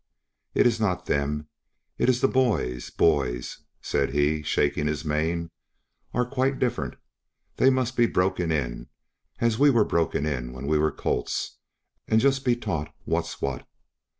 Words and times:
It 0.55 0.65
is 0.65 0.79
not 0.79 1.05
them, 1.05 1.47
it 1.99 2.09
is 2.09 2.21
the 2.21 2.27
boys; 2.27 2.89
boys," 2.89 3.59
said 3.81 4.09
he, 4.15 4.41
shaking 4.41 4.87
his 4.87 5.05
mane, 5.05 5.51
"are 6.11 6.25
quite 6.25 6.57
different, 6.57 6.95
they 7.57 7.69
must 7.69 7.95
be 7.95 8.07
broken 8.07 8.51
in, 8.51 8.89
as 9.39 9.59
we 9.59 9.69
were 9.69 9.85
broken 9.85 10.25
in 10.25 10.53
when 10.53 10.65
we 10.65 10.79
were 10.79 10.91
colts, 10.91 11.59
and 12.07 12.19
just 12.19 12.43
be 12.43 12.55
taught 12.55 12.91
what's 13.05 13.43
what. 13.43 13.67